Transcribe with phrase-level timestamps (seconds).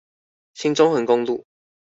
[0.55, 1.45] 新中橫公路